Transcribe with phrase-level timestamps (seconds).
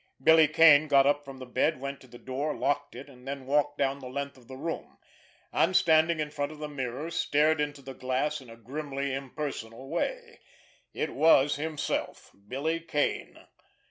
[0.23, 3.45] Billy Kane got up from the bed, went to the door, locked it, and then
[3.45, 7.83] walked down the length of the room—and standing in front of the mirror stared into
[7.83, 10.39] the glass in a grimly impersonal way.
[10.91, 13.45] It was himself—Billy Kane.